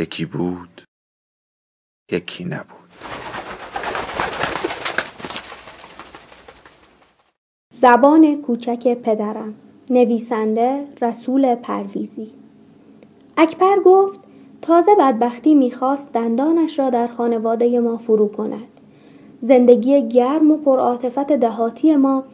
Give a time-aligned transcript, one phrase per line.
[0.00, 0.82] یکی بود
[2.12, 2.90] یکی نبود.
[7.72, 9.54] زبان کوچک پدرم
[9.90, 12.30] نویسنده رسول پرویزی.
[13.36, 14.20] اکبر گفت
[14.62, 18.80] تازه بدبختی می‌خواست دندانش را در خانواده ما فرو کند.
[19.40, 22.24] زندگی گرم و پرعاطفت دهاتی ما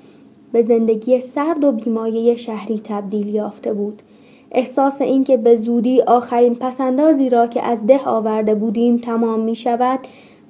[0.52, 4.02] به زندگی سرد و بیمایه شهری تبدیل یافته بود.
[4.50, 10.00] احساس اینکه به زودی آخرین پسندازی را که از ده آورده بودیم تمام می شود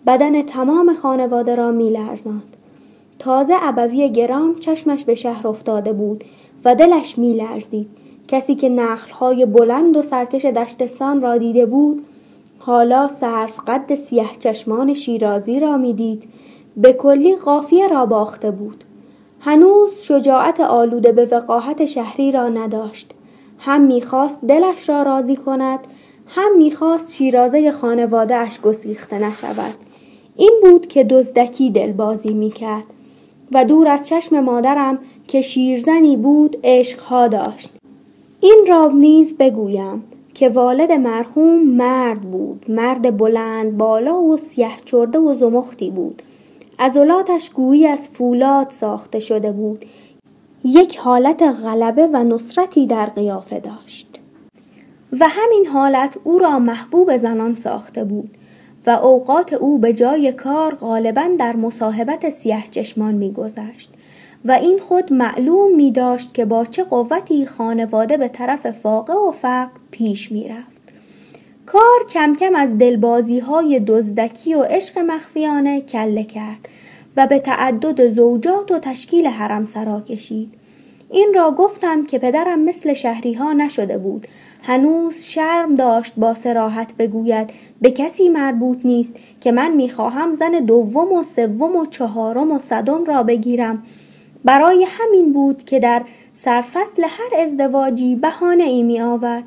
[0.06, 2.56] بدن تمام خانواده را می لرزاند.
[3.18, 6.24] تازه ابوی گرام چشمش به شهر افتاده بود
[6.64, 7.88] و دلش می لرزید.
[8.28, 12.04] کسی که نخلهای بلند و سرکش دشتستان را دیده بود
[12.58, 16.24] حالا صرف قد سیه چشمان شیرازی را می‌دید
[16.76, 18.84] به کلی قافیه را باخته بود
[19.40, 23.14] هنوز شجاعت آلوده به وقاحت شهری را نداشت
[23.58, 25.80] هم می‌خواست دلش را راضی کند
[26.26, 29.74] هم می‌خواست شیرازه خانواده اش گسیخته نشود.
[30.36, 32.84] این بود که دزدکی دلبازی می‌کرد
[33.52, 37.70] و دور از چشم مادرم که شیرزنی بود عشقها داشت.
[38.40, 45.18] این را نیز بگویم که والد مرحوم مرد بود مرد بلند بالا و سیه چرده
[45.18, 46.22] و زمختی بود.
[46.78, 49.84] عضلاتش گویی از فولاد ساخته شده بود.
[50.68, 54.20] یک حالت غلبه و نصرتی در قیافه داشت
[55.20, 58.30] و همین حالت او را محبوب زنان ساخته بود
[58.86, 63.94] و اوقات او به جای کار غالبا در مصاحبت سیه چشمان میگذشت
[64.44, 69.30] و این خود معلوم می داشت که با چه قوتی خانواده به طرف فاقه و
[69.30, 70.82] فقر پیش می رفت.
[71.66, 76.68] کار کم کم از دلبازی های دزدکی و عشق مخفیانه کله کرد
[77.16, 80.54] و به تعدد زوجات و تشکیل حرم سرا کشید.
[81.10, 84.26] این را گفتم که پدرم مثل شهری ها نشده بود.
[84.62, 87.50] هنوز شرم داشت با سراحت بگوید
[87.80, 93.04] به کسی مربوط نیست که من می‌خواهم زن دوم و سوم و چهارم و صدم
[93.04, 93.82] را بگیرم
[94.44, 96.02] برای همین بود که در
[96.34, 99.44] سرفصل هر ازدواجی بهانه ای می آورد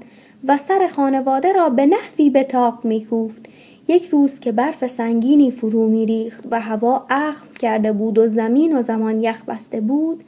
[0.48, 3.46] و سر خانواده را به نحوی به تاق می کوفت.
[3.90, 8.78] یک روز که برف سنگینی فرو می ریخت و هوا اخم کرده بود و زمین
[8.78, 10.24] و زمان یخ بسته بود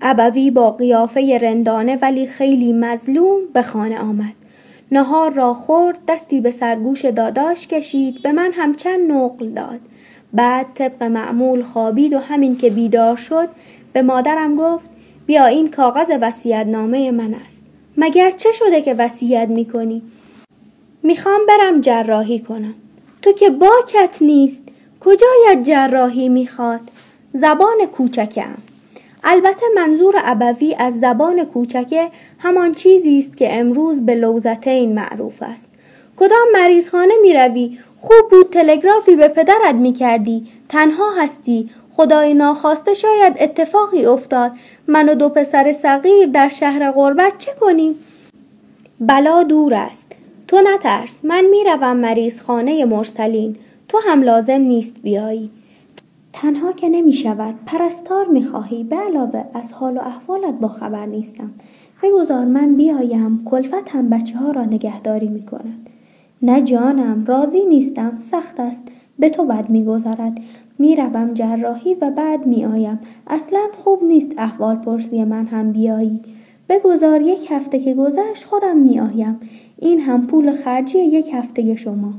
[0.00, 4.32] ابوی با قیافه رندانه ولی خیلی مظلوم به خانه آمد.
[4.92, 9.80] نهار را خورد دستی به سرگوش داداش کشید به من هم چند نقل داد.
[10.32, 13.48] بعد طبق معمول خوابید و همین که بیدار شد
[13.92, 14.90] به مادرم گفت
[15.26, 17.64] بیا این کاغذ وسیعت نامه من است.
[17.96, 20.02] مگر چه شده که وصیت می‌کنی؟
[21.06, 22.74] می‌خوام برم جراحی کنم
[23.22, 24.62] تو که باکت نیست
[25.00, 26.80] کجایت جراحی می‌خواد
[27.32, 28.54] زبان کوچکم
[29.24, 35.66] البته منظور ابوی از زبان کوچکه همان چیزی است که امروز به لوزتین معروف است
[36.16, 40.46] کدام مریضخانه می روی؟ خوب بود تلگرافی به پدرت می کردی.
[40.68, 41.70] تنها هستی.
[41.92, 44.52] خدای ناخواسته شاید اتفاقی افتاد.
[44.86, 47.94] من و دو پسر صغیر در شهر غربت چه کنیم؟
[49.00, 50.12] بلا دور است.
[50.48, 51.24] تو نترس.
[51.24, 53.56] من می روم مریض خانه مرسلین.
[53.88, 55.50] تو هم لازم نیست بیایی.
[56.32, 57.54] تنها که نمی شود.
[57.66, 58.84] پرستار می خواهی.
[58.84, 61.50] به علاوه از حال و احوالت با خبر نیستم.
[62.02, 63.44] بگذار من بیایم.
[63.44, 65.90] کلفت هم بچه ها را نگهداری می کند.
[66.42, 70.38] نه جانم راضی نیستم سخت است به تو بد میگذرد
[70.78, 76.20] می‌روم جراحی و بعد میآیم اصلا خوب نیست احوال پرسی من هم بیایی
[76.68, 79.40] بگذار یک هفته که گذشت خودم میآیم.
[79.78, 82.12] این هم پول خرجی یک هفته شما.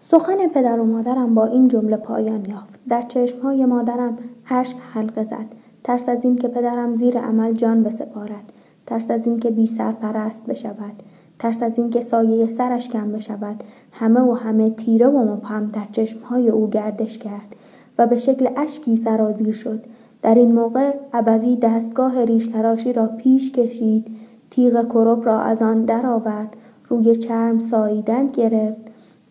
[0.00, 2.80] سخن پدر و مادرم با این جمله پایان یافت.
[2.88, 4.18] در چشمهای مادرم
[4.50, 5.46] اشک حلقه زد.
[5.84, 8.52] ترس از این که پدرم زیر عمل جان بسپارد.
[8.86, 11.02] ترس از این که بی سرپرست بشود.
[11.38, 13.64] ترس از اینکه سایه سرش کم بشود.
[13.92, 17.56] همه و همه تیره و مبهم در چشمهای او گردش کرد
[17.98, 19.84] و به شکل اشکی سرازیر شد.
[20.24, 24.06] در این موقع ابوی دستگاه ریش تراشی را پیش کشید
[24.50, 26.56] تیغ کرب را از آن درآورد
[26.88, 28.80] روی چرم ساییدن گرفت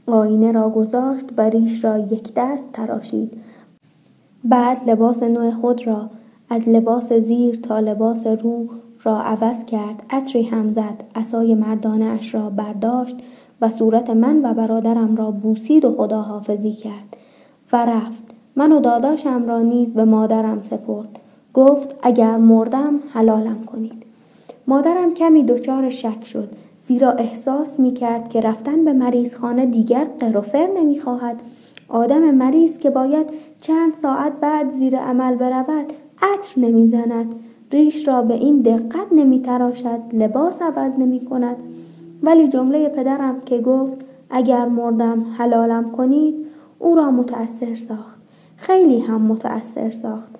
[0.07, 3.38] آینه را گذاشت و ریش را یک دست تراشید.
[4.44, 6.10] بعد لباس نوع خود را
[6.50, 8.68] از لباس زیر تا لباس رو
[9.04, 13.18] را عوض کرد عطری هم زد عصای مردانه اش را برداشت
[13.62, 17.18] و صورت من و برادرم را بوسید و خداحافظی کرد
[17.74, 18.22] و رفت.
[18.55, 21.19] من و داداشم را نیز به مادرم سپرد.
[21.53, 24.03] گفت اگر مردم حلالم کنید.
[24.67, 30.69] مادرم کمی دچار شک شد زیرا احساس می کرد که رفتن به مریضخانه دیگر قروفر
[30.77, 31.41] نمی خواهد
[31.89, 37.35] آدم مریض که باید چند ساعت بعد زیر عمل برود عطر نمی زند
[37.71, 41.56] ریش را به این دقت نمی تراشد لباس عوض نمی کند
[42.23, 43.97] ولی جمله پدرم که گفت
[44.29, 46.45] اگر مردم حلالم کنید
[46.79, 48.22] او را متأثر ساخت.
[48.55, 50.35] خیلی هم متأثر ساخت.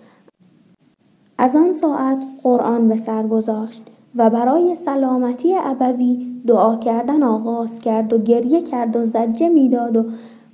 [1.38, 3.84] از آن ساعت قرآن به سر گذاشت
[4.16, 10.06] و برای سلامتی ابوی دعا کردن آغاز کرد و گریه کرد و زجه می‌داد و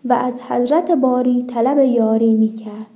[0.05, 2.87] و از حضرت باری طلب یاری می کرد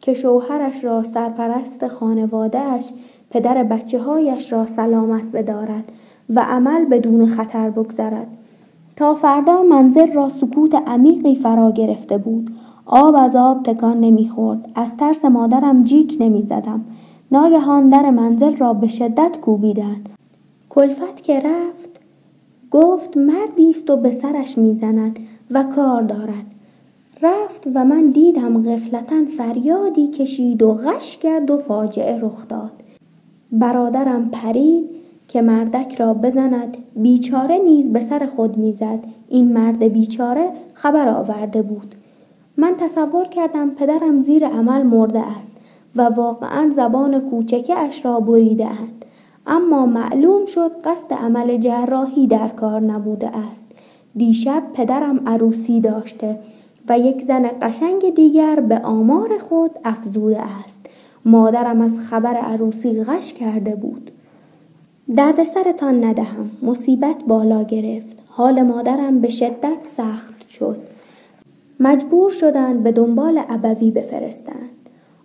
[0.00, 2.90] که شوهرش را سرپرست خانوادهش
[3.30, 5.92] پدر بچه هایش را سلامت بدارد
[6.30, 8.26] و عمل بدون خطر بگذرد
[8.96, 12.50] تا فردا منزل را سکوت عمیقی فرا گرفته بود.
[12.86, 14.68] آب از آب تکان نمی‌خورد.
[14.74, 16.84] از ترس مادرم جیک نمی‌زدم.
[17.32, 20.08] ناگهان در منزل را به شدت کوبیدند.
[20.68, 22.00] کلفت که رفت
[22.70, 25.18] گفت مردی است و به سرش می‌زند
[25.50, 26.46] و کار دارد.
[27.22, 32.72] رفت و من دیدم غفلتا فریادی کشید و غش کرد و فاجعه رخ داد.
[33.52, 34.84] برادرم پرید
[35.28, 36.76] که مردک را بزند.
[36.96, 39.04] بیچاره نیز به سر خود می‌زد.
[39.28, 41.94] این مرد بیچاره خبر آورده بود.
[42.56, 45.52] من تصور کردم پدرم زیر عمل مرده است
[45.96, 49.04] و واقعا زبان کوچکه اش را بریده اند.
[49.46, 53.66] اما معلوم شد قصد عمل جراحی در کار نبوده است.
[54.16, 56.38] دیشب پدرم عروسی داشته
[56.88, 60.86] و یک زن قشنگ دیگر به آمار خود افزوده است.
[61.24, 64.10] مادرم از خبر عروسی غش کرده بود.
[65.16, 66.50] درد سرتان ندهم.
[66.62, 68.22] مصیبت بالا گرفت.
[68.28, 70.95] حال مادرم به شدت سخت شد.
[71.80, 74.70] مجبور شدند به دنبال ابوی بفرستند.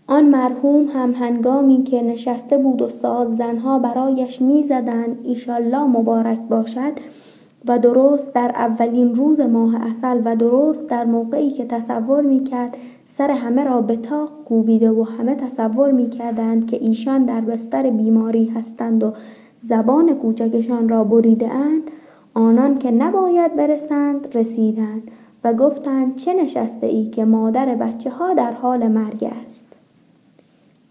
[0.07, 6.93] آن مرحوم هم هنگامی که نشسته بود و ساز زنها برایش می‌زدند ایشالله مبارک باشد
[7.67, 12.77] و درست در اولین روز ماه اصل و درست در موقعی که تصور می کرد
[13.05, 17.89] سر همه را به تاق کوبیده و همه تصور می کردند که ایشان در بستر
[17.89, 19.13] بیماری هستند و
[19.61, 21.83] زبان کوچکشان را بریده اند
[22.33, 25.11] آنان که نباید برسند رسیدند.
[25.43, 29.65] و گفتند چه نشسته ای که مادر بچه ها در حال مرگ است؟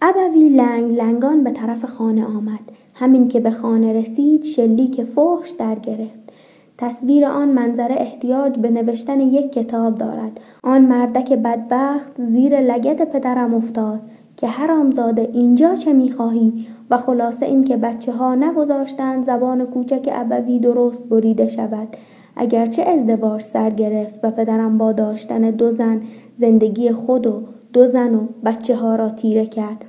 [0.03, 2.73] ابوی لنگ لنگان به طرف خانه آمد.
[2.95, 6.33] همین که به خانه رسید شلیک فحش در گرفت.
[6.79, 10.41] تصویر آن منظره احتیاج به نوشتن یک کتاب دارد.
[10.63, 14.01] آن مردک بدبخت زیر لگد پدرم افتاد
[14.37, 21.05] که حرامزاده اینجا چه می‌خواهی؟ و خلاصه اینکه بچه ها نگذاشتند زبان کوچک ابوی درست
[21.05, 21.89] بریده شود.
[22.37, 26.01] اگرچه ازدواج سر گرفت و پدرم با داشتن دو زن
[26.37, 27.43] زندگی خود و
[27.73, 29.85] دو زن و بچه ها را تیره کرد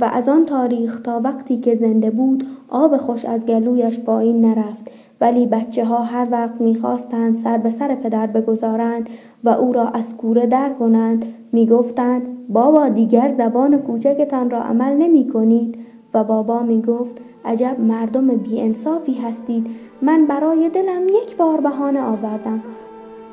[0.00, 4.90] و از آن تاریخ تا وقتی که زنده بود آب خوش از گلویش پایین نرفت.
[5.20, 9.08] ولی بچه ها هر وقت می‌خواستند سر به سر پدر بگذارند
[9.44, 15.28] و او را از کوره در کنند می‌گفتند بابا دیگر زبان کوچکتان را عمل نمی
[15.28, 15.78] کنید
[16.14, 19.66] و بابا می‌گفت عجب مردم بیانصافی هستید.
[20.02, 22.62] من برای دلم یک بار بهانه آوردم.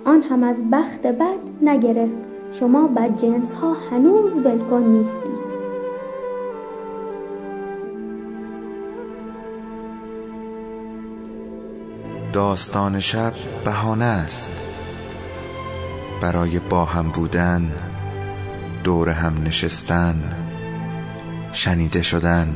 [0.05, 2.19] آن هم از بخت بد نگرفت.
[2.51, 5.51] شما بدجنس ها هنوز ولکن نیستید.
[12.33, 13.33] داستان شب
[13.65, 14.51] بهانه است.
[16.21, 17.71] برای با هم بودن
[18.83, 20.15] دور هم نشستن
[21.53, 22.55] شنیده شدن.